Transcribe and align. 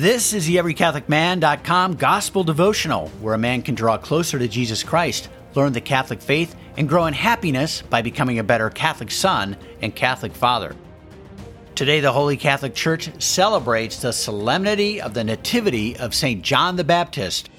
This 0.00 0.32
is 0.32 0.46
the 0.46 0.56
EveryCatholicMan.com 0.56 1.96
Gospel 1.96 2.42
Devotional, 2.42 3.08
where 3.20 3.34
a 3.34 3.38
man 3.38 3.60
can 3.60 3.74
draw 3.74 3.98
closer 3.98 4.38
to 4.38 4.48
Jesus 4.48 4.82
Christ, 4.82 5.28
learn 5.54 5.74
the 5.74 5.82
Catholic 5.82 6.22
faith, 6.22 6.56
and 6.78 6.88
grow 6.88 7.04
in 7.04 7.12
happiness 7.12 7.82
by 7.82 8.00
becoming 8.00 8.38
a 8.38 8.42
better 8.42 8.70
Catholic 8.70 9.10
son 9.10 9.58
and 9.82 9.94
Catholic 9.94 10.32
father. 10.32 10.74
Today, 11.74 12.00
the 12.00 12.12
Holy 12.12 12.38
Catholic 12.38 12.74
Church 12.74 13.10
celebrates 13.22 14.00
the 14.00 14.14
solemnity 14.14 15.02
of 15.02 15.12
the 15.12 15.22
Nativity 15.22 15.98
of 15.98 16.14
St. 16.14 16.40
John 16.40 16.76
the 16.76 16.84
Baptist. 16.84 17.50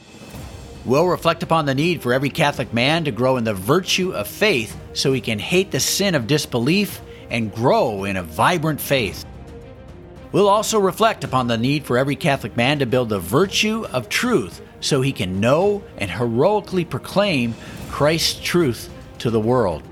We'll 0.84 1.06
reflect 1.06 1.44
upon 1.44 1.68
the 1.68 1.76
need 1.76 2.02
for 2.02 2.12
every 2.12 2.32
Catholic 2.32 2.74
man 2.74 3.04
to 3.04 3.12
grow 3.12 3.38
in 3.38 3.44
the 3.44 3.54
virtue 3.54 4.14
of 4.14 4.28
faith 4.28 4.76
so 4.94 5.14
he 5.14 5.22
can 5.22 5.38
hate 5.38 5.70
the 5.70 5.80
sin 5.80 6.16
of 6.16 6.26
disbelief 6.26 7.02
and 7.30 7.54
grow 7.54 8.06
in 8.06 8.18
a 8.18 8.24
vibrant 8.24 8.82
faith. 8.82 9.28
We'll 10.32 10.48
also 10.48 10.80
reflect 10.80 11.24
upon 11.24 11.48
the 11.48 11.58
need 11.58 11.86
for 11.86 11.98
every 11.98 12.16
Catholic 12.16 12.56
man 12.56 12.80
to 12.80 12.86
build 12.86 13.10
the 13.10 13.20
virtue 13.20 13.86
of 13.92 14.08
truth 14.10 14.62
so 14.80 15.02
he 15.02 15.12
can 15.12 15.40
know 15.40 15.84
and 15.98 16.10
heroically 16.10 16.86
proclaim 16.86 17.54
Christ's 17.90 18.40
truth 18.40 18.90
to 19.20 19.30
the 19.30 19.40
world. 19.40 19.84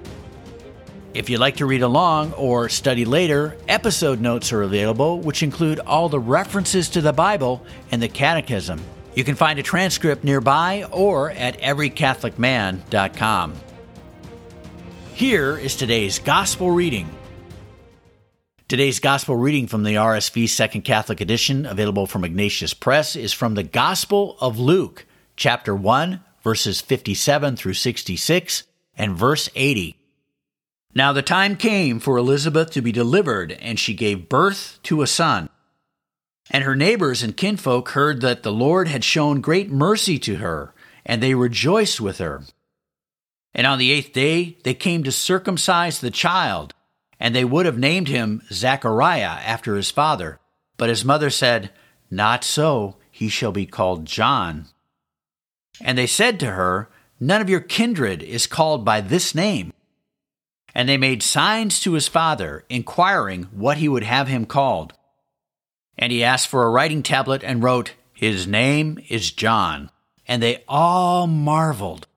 If 1.13 1.29
you'd 1.29 1.39
like 1.39 1.57
to 1.57 1.65
read 1.65 1.81
along 1.81 2.33
or 2.33 2.69
study 2.69 3.03
later, 3.03 3.57
episode 3.67 4.21
notes 4.21 4.53
are 4.53 4.61
available, 4.61 5.19
which 5.19 5.43
include 5.43 5.79
all 5.79 6.07
the 6.07 6.19
references 6.19 6.87
to 6.89 7.01
the 7.01 7.11
Bible 7.11 7.61
and 7.91 8.01
the 8.01 8.07
Catechism. 8.07 8.79
You 9.15 9.23
can 9.23 9.35
find 9.35 9.59
a 9.59 9.63
transcript 9.63 10.23
nearby 10.23 10.85
or 10.91 11.31
at 11.31 11.59
everycatholicman.com. 11.59 13.53
Here 15.13 15.57
is 15.57 15.75
today's 15.75 16.19
Gospel 16.19 16.71
reading. 16.71 17.09
Today's 18.69 18.99
gospel 18.99 19.35
reading 19.35 19.65
from 19.65 19.81
the 19.81 19.95
RSV 19.95 20.47
Second 20.47 20.83
Catholic 20.83 21.21
Edition, 21.21 21.65
available 21.65 22.05
from 22.05 22.23
Ignatius 22.23 22.75
Press, 22.75 23.15
is 23.15 23.33
from 23.33 23.55
the 23.55 23.63
Gospel 23.63 24.37
of 24.39 24.59
Luke, 24.59 25.07
chapter 25.35 25.73
1, 25.73 26.23
verses 26.43 26.79
57 26.79 27.55
through 27.55 27.73
66, 27.73 28.65
and 28.95 29.17
verse 29.17 29.49
80. 29.55 29.97
Now 30.93 31.11
the 31.13 31.23
time 31.23 31.55
came 31.55 31.99
for 31.99 32.15
Elizabeth 32.15 32.69
to 32.73 32.81
be 32.83 32.91
delivered, 32.91 33.53
and 33.53 33.79
she 33.79 33.95
gave 33.95 34.29
birth 34.29 34.77
to 34.83 35.01
a 35.01 35.07
son. 35.07 35.49
And 36.51 36.63
her 36.63 36.75
neighbors 36.75 37.23
and 37.23 37.35
kinfolk 37.35 37.89
heard 37.89 38.21
that 38.21 38.43
the 38.43 38.53
Lord 38.53 38.87
had 38.87 39.03
shown 39.03 39.41
great 39.41 39.71
mercy 39.71 40.19
to 40.19 40.35
her, 40.35 40.75
and 41.03 41.23
they 41.23 41.33
rejoiced 41.33 41.99
with 41.99 42.19
her. 42.19 42.43
And 43.55 43.65
on 43.65 43.79
the 43.79 43.91
eighth 43.91 44.13
day 44.13 44.59
they 44.63 44.75
came 44.75 45.01
to 45.05 45.11
circumcise 45.11 46.01
the 46.01 46.11
child 46.11 46.75
and 47.19 47.35
they 47.35 47.43
would 47.43 47.65
have 47.65 47.77
named 47.77 48.07
him 48.07 48.41
Zachariah 48.51 49.41
after 49.45 49.75
his 49.75 49.91
father. 49.91 50.39
But 50.77 50.89
his 50.89 51.03
mother 51.03 51.29
said, 51.29 51.71
Not 52.09 52.43
so, 52.43 52.95
he 53.11 53.27
shall 53.27 53.51
be 53.51 53.65
called 53.65 54.05
John. 54.05 54.67
And 55.81 55.97
they 55.97 56.07
said 56.07 56.39
to 56.39 56.51
her, 56.51 56.89
None 57.19 57.41
of 57.41 57.49
your 57.49 57.59
kindred 57.59 58.23
is 58.23 58.47
called 58.47 58.85
by 58.85 59.01
this 59.01 59.35
name. 59.35 59.73
And 60.73 60.87
they 60.87 60.97
made 60.97 61.21
signs 61.21 61.79
to 61.81 61.93
his 61.93 62.07
father, 62.07 62.63
inquiring 62.69 63.43
what 63.51 63.77
he 63.77 63.89
would 63.89 64.03
have 64.03 64.27
him 64.27 64.45
called. 64.45 64.93
And 65.97 66.11
he 66.13 66.23
asked 66.23 66.47
for 66.47 66.63
a 66.63 66.69
writing 66.69 67.03
tablet 67.03 67.43
and 67.43 67.61
wrote, 67.61 67.93
His 68.13 68.47
name 68.47 68.99
is 69.09 69.31
John. 69.31 69.89
And 70.25 70.41
they 70.41 70.63
all 70.67 71.27
marveled. 71.27 72.07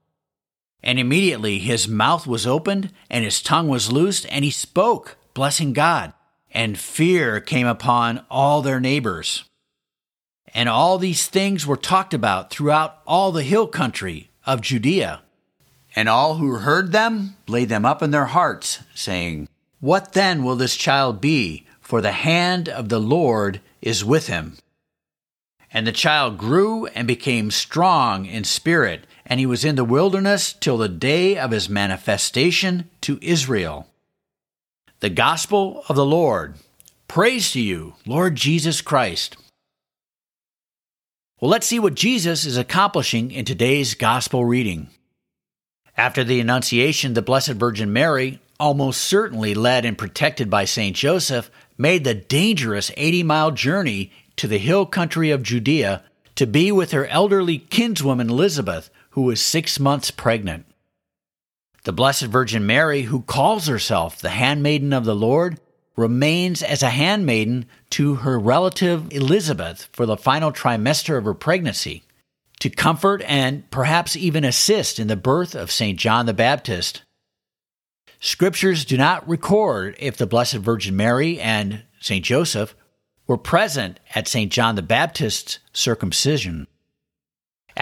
And 0.82 0.98
immediately 0.98 1.58
his 1.58 1.86
mouth 1.86 2.26
was 2.26 2.46
opened, 2.46 2.92
and 3.08 3.24
his 3.24 3.40
tongue 3.40 3.68
was 3.68 3.92
loosed, 3.92 4.26
and 4.30 4.44
he 4.44 4.50
spoke, 4.50 5.16
blessing 5.34 5.72
God. 5.72 6.12
And 6.50 6.78
fear 6.78 7.40
came 7.40 7.66
upon 7.66 8.24
all 8.30 8.62
their 8.62 8.80
neighbors. 8.80 9.44
And 10.54 10.68
all 10.68 10.98
these 10.98 11.26
things 11.28 11.66
were 11.66 11.76
talked 11.76 12.12
about 12.12 12.50
throughout 12.50 12.98
all 13.06 13.32
the 13.32 13.42
hill 13.42 13.66
country 13.66 14.30
of 14.44 14.60
Judea. 14.60 15.22
And 15.94 16.08
all 16.08 16.34
who 16.34 16.56
heard 16.56 16.92
them 16.92 17.36
laid 17.46 17.68
them 17.68 17.84
up 17.84 18.02
in 18.02 18.10
their 18.10 18.26
hearts, 18.26 18.80
saying, 18.94 19.48
What 19.80 20.12
then 20.12 20.42
will 20.42 20.56
this 20.56 20.76
child 20.76 21.20
be? 21.20 21.66
For 21.80 22.00
the 22.00 22.12
hand 22.12 22.68
of 22.68 22.88
the 22.88 23.00
Lord 23.00 23.60
is 23.80 24.04
with 24.04 24.26
him. 24.26 24.56
And 25.72 25.86
the 25.86 25.92
child 25.92 26.38
grew 26.38 26.86
and 26.88 27.06
became 27.06 27.50
strong 27.50 28.26
in 28.26 28.44
spirit 28.44 29.06
and 29.32 29.40
he 29.40 29.46
was 29.46 29.64
in 29.64 29.76
the 29.76 29.82
wilderness 29.82 30.52
till 30.52 30.76
the 30.76 30.90
day 30.90 31.38
of 31.38 31.52
his 31.52 31.66
manifestation 31.66 32.90
to 33.00 33.18
Israel. 33.22 33.88
The 35.00 35.08
Gospel 35.08 35.84
of 35.88 35.96
the 35.96 36.04
Lord. 36.04 36.56
Praise 37.08 37.50
to 37.52 37.60
you, 37.62 37.94
Lord 38.04 38.36
Jesus 38.36 38.82
Christ. 38.82 39.38
Well, 41.40 41.50
let's 41.50 41.66
see 41.66 41.78
what 41.78 41.94
Jesus 41.94 42.44
is 42.44 42.58
accomplishing 42.58 43.30
in 43.30 43.46
today's 43.46 43.94
Gospel 43.94 44.44
reading. 44.44 44.90
After 45.96 46.24
the 46.24 46.38
Annunciation, 46.38 47.14
the 47.14 47.22
Blessed 47.22 47.52
Virgin 47.52 47.90
Mary, 47.90 48.38
almost 48.60 49.02
certainly 49.02 49.54
led 49.54 49.86
and 49.86 49.96
protected 49.96 50.50
by 50.50 50.66
St. 50.66 50.94
Joseph, 50.94 51.50
made 51.78 52.04
the 52.04 52.12
dangerous 52.12 52.90
80 52.98 53.22
mile 53.22 53.50
journey 53.50 54.12
to 54.36 54.46
the 54.46 54.58
hill 54.58 54.84
country 54.84 55.30
of 55.30 55.42
Judea 55.42 56.02
to 56.34 56.46
be 56.46 56.70
with 56.70 56.92
her 56.92 57.06
elderly 57.06 57.58
kinswoman 57.58 58.28
Elizabeth, 58.28 58.90
who 59.12 59.22
was 59.22 59.40
six 59.40 59.78
months 59.78 60.10
pregnant. 60.10 60.66
The 61.84 61.92
Blessed 61.92 62.24
Virgin 62.24 62.66
Mary, 62.66 63.02
who 63.02 63.22
calls 63.22 63.66
herself 63.66 64.20
the 64.20 64.30
handmaiden 64.30 64.92
of 64.92 65.04
the 65.04 65.16
Lord, 65.16 65.58
remains 65.96 66.62
as 66.62 66.82
a 66.82 66.90
handmaiden 66.90 67.66
to 67.90 68.16
her 68.16 68.38
relative 68.38 69.12
Elizabeth 69.12 69.88
for 69.92 70.06
the 70.06 70.16
final 70.16 70.52
trimester 70.52 71.18
of 71.18 71.24
her 71.24 71.34
pregnancy, 71.34 72.04
to 72.60 72.70
comfort 72.70 73.22
and 73.26 73.68
perhaps 73.70 74.16
even 74.16 74.44
assist 74.44 74.98
in 74.98 75.08
the 75.08 75.16
birth 75.16 75.54
of 75.54 75.70
St. 75.70 75.98
John 75.98 76.26
the 76.26 76.34
Baptist. 76.34 77.02
Scriptures 78.20 78.84
do 78.84 78.96
not 78.96 79.28
record 79.28 79.96
if 79.98 80.16
the 80.16 80.26
Blessed 80.26 80.56
Virgin 80.56 80.96
Mary 80.96 81.40
and 81.40 81.82
St. 82.00 82.24
Joseph 82.24 82.74
were 83.26 83.36
present 83.36 83.98
at 84.14 84.28
St. 84.28 84.50
John 84.52 84.76
the 84.76 84.82
Baptist's 84.82 85.58
circumcision. 85.72 86.68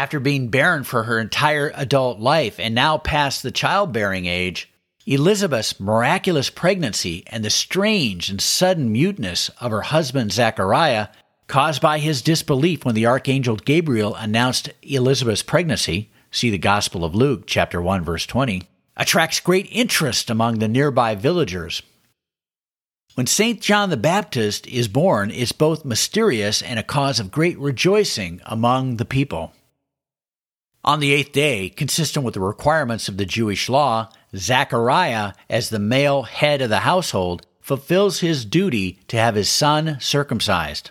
After 0.01 0.19
being 0.19 0.49
barren 0.49 0.85
for 0.85 1.03
her 1.03 1.19
entire 1.19 1.73
adult 1.75 2.21
life 2.21 2.59
and 2.59 2.75
now 2.75 2.97
past 2.97 3.43
the 3.43 3.51
childbearing 3.51 4.25
age, 4.25 4.73
Elizabeth's 5.05 5.79
miraculous 5.79 6.49
pregnancy 6.49 7.23
and 7.27 7.45
the 7.45 7.51
strange 7.51 8.31
and 8.31 8.41
sudden 8.41 8.91
muteness 8.91 9.51
of 9.61 9.73
her 9.73 9.83
husband 9.83 10.33
Zachariah, 10.33 11.09
caused 11.49 11.83
by 11.83 11.99
his 11.99 12.23
disbelief 12.23 12.83
when 12.83 12.95
the 12.95 13.05
archangel 13.05 13.57
Gabriel 13.57 14.15
announced 14.15 14.71
Elizabeth's 14.81 15.43
pregnancy, 15.43 16.11
see 16.31 16.49
the 16.49 16.57
Gospel 16.57 17.05
of 17.05 17.15
Luke, 17.15 17.43
chapter 17.47 17.83
1, 17.83 18.03
verse 18.03 18.25
20, 18.25 18.63
attracts 18.97 19.39
great 19.39 19.69
interest 19.71 20.31
among 20.31 20.61
the 20.61 20.69
nearby 20.69 21.15
villagers. 21.15 21.83
When 23.17 23.27
St. 23.27 23.61
John 23.61 23.91
the 23.91 23.99
Baptist 23.99 24.67
is 24.67 24.89
born, 24.89 25.31
it's 25.31 25.53
both 25.53 25.85
mysterious 25.85 26.63
and 26.63 26.79
a 26.79 26.83
cause 26.83 27.21
of 27.21 27.31
great 27.31 27.59
rejoicing 27.59 28.41
among 28.47 28.97
the 28.97 29.05
people. 29.05 29.53
On 30.83 31.01
the 31.01 31.13
eighth 31.13 31.33
day, 31.33 31.69
consistent 31.69 32.25
with 32.25 32.35
the 32.35 32.41
requirements 32.41 33.09
of 33.09 33.19
the 33.19 33.27
Jewish 33.27 33.69
law, 33.69 34.11
Zachariah, 34.35 35.35
as 35.49 35.69
the 35.69 35.79
male 35.79 36.23
head 36.23 36.63
of 36.63 36.71
the 36.71 36.81
household, 36.81 37.47
fulfills 37.61 38.21
his 38.21 38.47
duty 38.47 38.99
to 39.09 39.19
have 39.19 39.35
his 39.35 39.51
son 39.51 39.99
circumcised. 40.01 40.91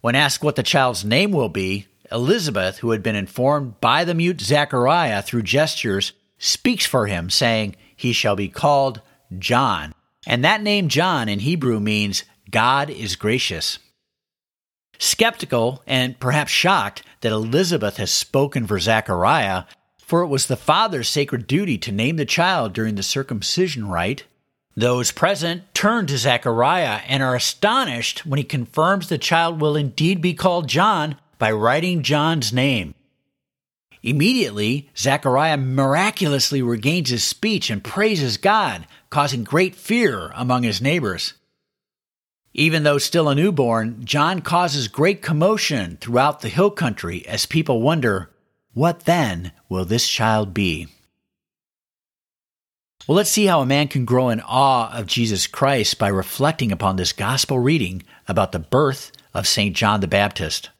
When 0.00 0.14
asked 0.14 0.42
what 0.42 0.56
the 0.56 0.62
child's 0.62 1.04
name 1.04 1.30
will 1.30 1.50
be, 1.50 1.86
Elizabeth, 2.10 2.78
who 2.78 2.92
had 2.92 3.02
been 3.02 3.16
informed 3.16 3.80
by 3.80 4.04
the 4.04 4.14
mute 4.14 4.40
Zachariah 4.40 5.22
through 5.22 5.42
gestures, 5.42 6.12
speaks 6.38 6.86
for 6.86 7.06
him, 7.06 7.28
saying, 7.30 7.76
He 7.94 8.12
shall 8.12 8.36
be 8.36 8.48
called 8.48 9.00
John. 9.38 9.94
And 10.26 10.44
that 10.44 10.62
name 10.62 10.88
John 10.88 11.28
in 11.28 11.40
Hebrew 11.40 11.80
means 11.80 12.24
God 12.50 12.88
is 12.88 13.16
gracious. 13.16 13.78
Skeptical 14.98 15.82
and 15.86 16.18
perhaps 16.20 16.52
shocked 16.52 17.02
that 17.20 17.32
Elizabeth 17.32 17.96
has 17.96 18.10
spoken 18.10 18.66
for 18.66 18.78
Zachariah, 18.78 19.64
for 19.98 20.22
it 20.22 20.28
was 20.28 20.46
the 20.46 20.56
father's 20.56 21.08
sacred 21.08 21.46
duty 21.46 21.78
to 21.78 21.92
name 21.92 22.16
the 22.16 22.24
child 22.24 22.72
during 22.72 22.94
the 22.94 23.02
circumcision 23.02 23.88
rite, 23.88 24.24
those 24.76 25.12
present 25.12 25.62
turn 25.72 26.06
to 26.06 26.18
Zachariah 26.18 27.00
and 27.06 27.22
are 27.22 27.36
astonished 27.36 28.26
when 28.26 28.38
he 28.38 28.44
confirms 28.44 29.08
the 29.08 29.18
child 29.18 29.60
will 29.60 29.76
indeed 29.76 30.20
be 30.20 30.34
called 30.34 30.68
John 30.68 31.16
by 31.38 31.52
writing 31.52 32.02
John's 32.02 32.52
name. 32.52 32.94
Immediately, 34.02 34.90
Zachariah 34.96 35.56
miraculously 35.56 36.60
regains 36.60 37.10
his 37.10 37.24
speech 37.24 37.70
and 37.70 37.82
praises 37.82 38.36
God, 38.36 38.86
causing 39.10 39.44
great 39.44 39.74
fear 39.74 40.30
among 40.34 40.64
his 40.64 40.82
neighbors. 40.82 41.34
Even 42.56 42.84
though 42.84 42.98
still 42.98 43.28
a 43.28 43.34
newborn, 43.34 44.04
John 44.04 44.40
causes 44.40 44.86
great 44.86 45.22
commotion 45.22 45.98
throughout 46.00 46.40
the 46.40 46.48
hill 46.48 46.70
country 46.70 47.26
as 47.26 47.46
people 47.46 47.82
wonder, 47.82 48.30
what 48.72 49.06
then 49.06 49.50
will 49.68 49.84
this 49.84 50.08
child 50.08 50.54
be? 50.54 50.86
Well, 53.08 53.16
let's 53.16 53.30
see 53.30 53.46
how 53.46 53.60
a 53.60 53.66
man 53.66 53.88
can 53.88 54.04
grow 54.04 54.28
in 54.28 54.40
awe 54.40 54.96
of 54.96 55.08
Jesus 55.08 55.48
Christ 55.48 55.98
by 55.98 56.06
reflecting 56.06 56.70
upon 56.70 56.94
this 56.94 57.12
gospel 57.12 57.58
reading 57.58 58.04
about 58.28 58.52
the 58.52 58.60
birth 58.60 59.10
of 59.34 59.48
St. 59.48 59.74
John 59.74 60.00
the 60.00 60.06
Baptist. 60.06 60.70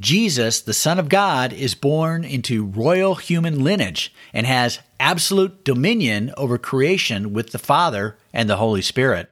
Jesus, 0.00 0.60
the 0.60 0.72
Son 0.72 1.00
of 1.00 1.08
God, 1.08 1.52
is 1.52 1.74
born 1.74 2.22
into 2.22 2.64
royal 2.64 3.16
human 3.16 3.64
lineage 3.64 4.14
and 4.32 4.46
has 4.46 4.78
absolute 5.00 5.64
dominion 5.64 6.32
over 6.36 6.56
creation 6.56 7.32
with 7.32 7.50
the 7.50 7.58
Father 7.58 8.16
and 8.32 8.48
the 8.48 8.56
Holy 8.58 8.80
Spirit. 8.80 9.28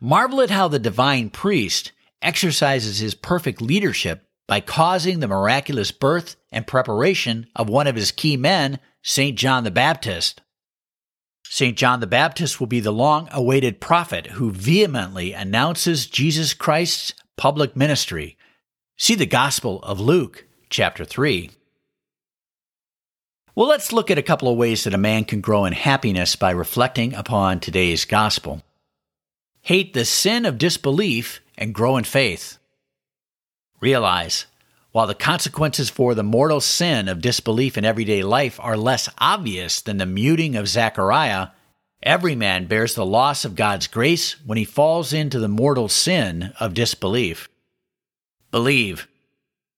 Marvel 0.00 0.40
at 0.40 0.50
how 0.50 0.68
the 0.68 0.78
divine 0.78 1.30
priest 1.30 1.92
exercises 2.22 2.98
his 2.98 3.14
perfect 3.14 3.60
leadership 3.60 4.26
by 4.46 4.60
causing 4.60 5.20
the 5.20 5.28
miraculous 5.28 5.90
birth 5.90 6.36
and 6.52 6.66
preparation 6.66 7.46
of 7.56 7.68
one 7.68 7.86
of 7.86 7.96
his 7.96 8.12
key 8.12 8.36
men, 8.36 8.78
St. 9.02 9.36
John 9.36 9.64
the 9.64 9.70
Baptist. 9.70 10.40
St. 11.48 11.76
John 11.76 12.00
the 12.00 12.06
Baptist 12.06 12.58
will 12.60 12.66
be 12.66 12.80
the 12.80 12.92
long 12.92 13.28
awaited 13.32 13.80
prophet 13.80 14.26
who 14.28 14.50
vehemently 14.50 15.32
announces 15.32 16.06
Jesus 16.06 16.54
Christ's 16.54 17.14
public 17.36 17.76
ministry 17.76 18.36
See 18.98 19.14
the 19.14 19.26
Gospel 19.26 19.82
of 19.82 20.00
Luke, 20.00 20.46
chapter 20.70 21.04
3. 21.04 21.50
Well, 23.54 23.68
let's 23.68 23.92
look 23.92 24.10
at 24.10 24.16
a 24.16 24.22
couple 24.22 24.48
of 24.48 24.56
ways 24.56 24.84
that 24.84 24.94
a 24.94 24.98
man 24.98 25.26
can 25.26 25.42
grow 25.42 25.66
in 25.66 25.74
happiness 25.74 26.34
by 26.34 26.50
reflecting 26.50 27.12
upon 27.12 27.60
today's 27.60 28.06
Gospel. 28.06 28.62
Hate 29.66 29.94
the 29.94 30.04
sin 30.04 30.46
of 30.46 30.58
disbelief 30.58 31.40
and 31.58 31.74
grow 31.74 31.96
in 31.96 32.04
faith. 32.04 32.58
Realize, 33.80 34.46
while 34.92 35.08
the 35.08 35.14
consequences 35.16 35.90
for 35.90 36.14
the 36.14 36.22
mortal 36.22 36.60
sin 36.60 37.08
of 37.08 37.20
disbelief 37.20 37.76
in 37.76 37.84
everyday 37.84 38.22
life 38.22 38.60
are 38.62 38.76
less 38.76 39.08
obvious 39.18 39.80
than 39.80 39.96
the 39.96 40.06
muting 40.06 40.54
of 40.54 40.68
Zechariah, 40.68 41.48
every 42.00 42.36
man 42.36 42.66
bears 42.66 42.94
the 42.94 43.04
loss 43.04 43.44
of 43.44 43.56
God's 43.56 43.88
grace 43.88 44.36
when 44.46 44.56
he 44.56 44.64
falls 44.64 45.12
into 45.12 45.40
the 45.40 45.48
mortal 45.48 45.88
sin 45.88 46.52
of 46.60 46.72
disbelief. 46.72 47.48
Believe. 48.52 49.08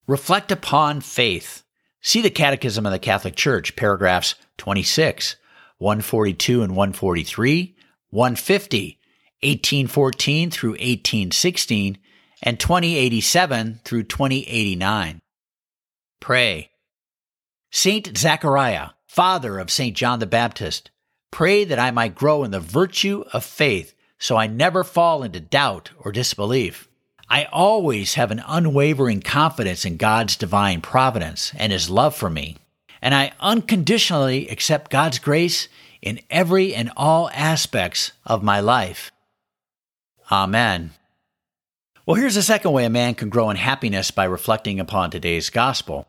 Reflect 0.06 0.52
upon 0.52 1.00
faith. 1.00 1.62
See 2.02 2.20
the 2.20 2.28
Catechism 2.28 2.84
of 2.84 2.92
the 2.92 2.98
Catholic 2.98 3.36
Church, 3.36 3.74
paragraphs 3.74 4.34
26, 4.58 5.36
142 5.78 6.60
and 6.60 6.76
143, 6.76 7.74
150, 8.10 8.97
1814 9.42 10.50
through 10.50 10.70
1816, 10.70 11.98
and 12.42 12.58
2087 12.58 13.80
through 13.84 14.04
2089. 14.04 15.20
Pray. 16.20 16.70
Saint 17.70 18.16
Zachariah, 18.16 18.90
father 19.06 19.58
of 19.58 19.70
Saint 19.70 19.96
John 19.96 20.18
the 20.18 20.26
Baptist, 20.26 20.90
pray 21.30 21.64
that 21.64 21.78
I 21.78 21.90
might 21.90 22.14
grow 22.14 22.44
in 22.44 22.50
the 22.50 22.60
virtue 22.60 23.24
of 23.32 23.44
faith 23.44 23.94
so 24.18 24.36
I 24.36 24.46
never 24.46 24.82
fall 24.82 25.22
into 25.22 25.40
doubt 25.40 25.90
or 25.98 26.12
disbelief. 26.12 26.88
I 27.28 27.44
always 27.44 28.14
have 28.14 28.30
an 28.30 28.42
unwavering 28.46 29.20
confidence 29.20 29.84
in 29.84 29.96
God's 29.96 30.36
divine 30.36 30.80
providence 30.80 31.52
and 31.56 31.72
His 31.72 31.90
love 31.90 32.14
for 32.14 32.30
me, 32.30 32.56
and 33.00 33.14
I 33.14 33.32
unconditionally 33.38 34.48
accept 34.48 34.90
God's 34.90 35.18
grace 35.18 35.68
in 36.00 36.20
every 36.30 36.74
and 36.74 36.90
all 36.96 37.30
aspects 37.32 38.12
of 38.24 38.42
my 38.42 38.60
life. 38.60 39.12
Amen. 40.30 40.92
Well, 42.04 42.16
here's 42.16 42.36
a 42.36 42.42
second 42.42 42.72
way 42.72 42.84
a 42.84 42.90
man 42.90 43.14
can 43.14 43.28
grow 43.28 43.50
in 43.50 43.56
happiness 43.56 44.10
by 44.10 44.24
reflecting 44.24 44.80
upon 44.80 45.10
today's 45.10 45.50
gospel. 45.50 46.06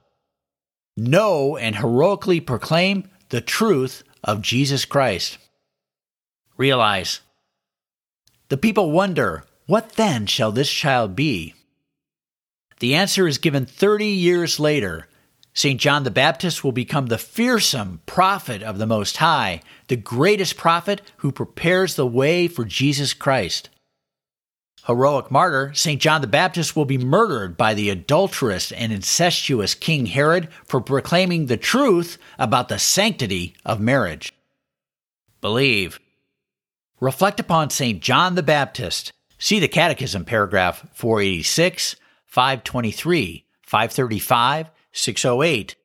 Know 0.97 1.57
and 1.57 1.75
heroically 1.75 2.39
proclaim 2.39 3.09
the 3.29 3.41
truth 3.41 4.03
of 4.23 4.41
Jesus 4.41 4.85
Christ. 4.85 5.37
Realize 6.57 7.21
the 8.49 8.57
people 8.57 8.91
wonder 8.91 9.43
what 9.67 9.93
then 9.93 10.25
shall 10.25 10.51
this 10.51 10.69
child 10.69 11.15
be? 11.15 11.53
The 12.79 12.95
answer 12.95 13.27
is 13.27 13.37
given 13.37 13.65
30 13.65 14.05
years 14.05 14.59
later. 14.59 15.07
St. 15.53 15.79
John 15.79 16.03
the 16.03 16.11
Baptist 16.11 16.63
will 16.63 16.71
become 16.71 17.07
the 17.07 17.17
fearsome 17.17 18.01
prophet 18.05 18.63
of 18.63 18.77
the 18.77 18.87
Most 18.87 19.17
High, 19.17 19.61
the 19.87 19.95
greatest 19.95 20.57
prophet 20.57 21.01
who 21.17 21.31
prepares 21.31 21.95
the 21.95 22.07
way 22.07 22.47
for 22.47 22.65
Jesus 22.65 23.13
Christ. 23.13 23.69
Heroic 24.89 25.29
martyr, 25.29 25.71
St. 25.73 26.01
John 26.01 26.21
the 26.21 26.27
Baptist 26.27 26.75
will 26.75 26.85
be 26.85 26.97
murdered 26.97 27.55
by 27.55 27.73
the 27.73 27.89
adulterous 27.89 28.71
and 28.71 28.91
incestuous 28.91 29.75
King 29.75 30.07
Herod 30.07 30.49
for 30.65 30.81
proclaiming 30.81 31.45
the 31.45 31.57
truth 31.57 32.17
about 32.37 32.69
the 32.69 32.79
sanctity 32.79 33.53
of 33.63 33.79
marriage. 33.79 34.33
Believe. 35.41 35.99
Reflect 36.99 37.39
upon 37.39 37.69
St. 37.69 38.01
John 38.01 38.35
the 38.35 38.43
Baptist 38.43 39.13
See 39.41 39.59
the 39.59 39.69
Catechism, 39.69 40.25
paragraph 40.25 40.85
486, 40.93 41.95
523, 42.25 43.45
535, 43.63 44.69
608, 44.91 45.75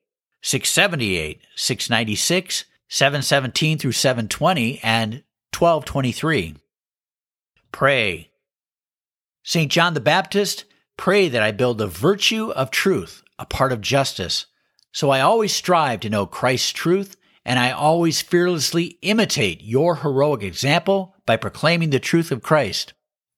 678, 0.41 1.41
696, 1.55 2.65
717 2.89 3.77
through 3.77 3.91
720, 3.93 4.79
and 4.83 5.23
1223. 5.57 6.57
Pray. 7.71 8.29
St. 9.45 9.71
John 9.71 9.93
the 9.93 10.01
Baptist, 10.01 10.65
pray 10.97 11.29
that 11.29 11.41
I 11.41 11.51
build 11.51 11.77
the 11.77 11.87
virtue 11.87 12.49
of 12.51 12.69
truth, 12.69 13.23
a 13.39 13.45
part 13.45 13.71
of 13.71 13.79
justice. 13.79 14.47
So 14.91 15.09
I 15.11 15.21
always 15.21 15.55
strive 15.55 16.01
to 16.01 16.09
know 16.09 16.25
Christ's 16.25 16.71
truth, 16.71 17.15
and 17.45 17.57
I 17.57 17.71
always 17.71 18.21
fearlessly 18.21 18.97
imitate 19.01 19.63
your 19.63 19.95
heroic 19.95 20.43
example 20.43 21.15
by 21.25 21.37
proclaiming 21.37 21.91
the 21.91 21.99
truth 21.99 22.29
of 22.29 22.43
Christ 22.43 22.91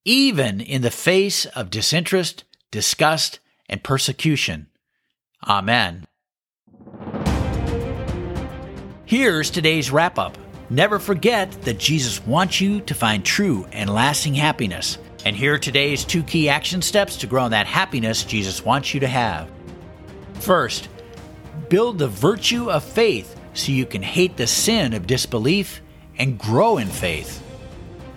even 0.08 0.62
in 0.62 0.82
the 0.84 0.90
face 0.90 1.46
of 1.48 1.70
disinterest, 1.70 2.46
disgust, 2.72 3.40
and 3.68 3.84
persecution. 3.84 4.68
Amen. 5.46 6.08
Here's 9.04 9.52
today's 9.52 9.92
wrap 9.92 10.18
up. 10.18 10.38
Never 10.70 11.00
forget 11.00 11.52
that 11.64 11.78
Jesus 11.78 12.26
wants 12.26 12.62
you 12.62 12.80
to 12.82 12.94
find 12.94 13.26
true 13.26 13.68
and 13.74 13.94
lasting 13.94 14.36
happiness. 14.36 14.98
And 15.28 15.36
here 15.36 15.56
are 15.56 15.60
today's 15.60 16.06
two 16.06 16.24
key 16.24 16.48
action 16.48 16.82
steps 16.82 17.18
to 17.18 17.28
grow 17.28 17.44
in 17.44 17.52
that 17.52 17.68
happiness 17.68 18.24
Jesus 18.24 18.64
wants 18.64 18.94
you 18.94 19.02
to 19.02 19.10
have. 19.10 19.52
First, 20.36 20.88
build 21.68 22.00
the 22.00 22.08
virtue 22.08 22.72
of 22.72 22.82
faith 22.82 23.38
so 23.54 23.74
you 23.74 23.86
can 23.86 24.02
hate 24.02 24.38
the 24.38 24.48
sin 24.48 24.94
of 24.94 25.06
disbelief 25.06 25.82
and 26.18 26.40
grow 26.40 26.78
in 26.78 26.88
faith. 26.88 27.44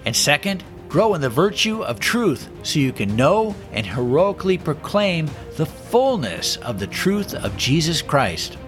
And 0.05 0.15
second, 0.15 0.63
Grow 0.89 1.15
in 1.15 1.21
the 1.21 1.31
virtue 1.31 1.85
of 1.85 2.01
truth 2.01 2.49
so 2.65 2.81
you 2.81 2.93
can 2.93 3.15
know 3.15 3.55
and 3.73 3.87
heroically 3.87 4.59
proclaim 4.59 5.31
the 5.57 5.67
fullness 5.67 6.57
of 6.57 6.81
the 6.81 6.87
truth 6.89 7.33
of 7.33 7.57
Jesus 7.57 8.03
Christ. 8.03 8.59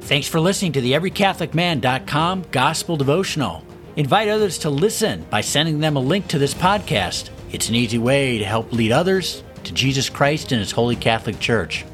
Thanks 0.00 0.26
for 0.26 0.40
listening 0.40 0.72
to 0.72 0.80
the 0.80 0.92
EveryCatholicMan.com 0.92 2.44
Gospel 2.50 2.96
Devotional. 2.96 3.62
Invite 3.96 4.28
others 4.28 4.56
to 4.58 4.70
listen 4.70 5.26
by 5.28 5.42
sending 5.42 5.80
them 5.80 5.96
a 5.96 6.00
link 6.00 6.28
to 6.28 6.38
this 6.38 6.54
podcast. 6.54 7.28
It's 7.50 7.68
an 7.68 7.74
easy 7.74 7.98
way 7.98 8.38
to 8.38 8.44
help 8.44 8.72
lead 8.72 8.92
others 8.92 9.42
to 9.64 9.72
Jesus 9.72 10.08
Christ 10.08 10.52
and 10.52 10.60
His 10.60 10.70
Holy 10.70 10.96
Catholic 10.96 11.40
Church. 11.40 11.84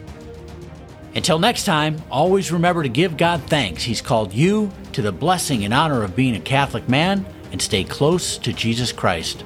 Until 1.14 1.38
next 1.38 1.64
time, 1.64 2.02
always 2.10 2.50
remember 2.50 2.82
to 2.82 2.88
give 2.88 3.16
God 3.16 3.40
thanks. 3.44 3.84
He's 3.84 4.00
called 4.00 4.34
you 4.34 4.70
to 4.92 5.02
the 5.02 5.12
blessing 5.12 5.64
and 5.64 5.72
honor 5.72 6.02
of 6.02 6.16
being 6.16 6.34
a 6.34 6.40
Catholic 6.40 6.88
man 6.88 7.24
and 7.52 7.62
stay 7.62 7.84
close 7.84 8.36
to 8.38 8.52
Jesus 8.52 8.90
Christ. 8.90 9.44